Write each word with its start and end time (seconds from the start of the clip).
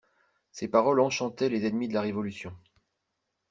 Ces 0.51 0.67
paroles 0.67 0.99
enchantaient 0.99 1.47
les 1.49 1.67
ennemis 1.67 1.87
de 1.87 1.93
la 1.93 2.01
Révolution. 2.01 2.57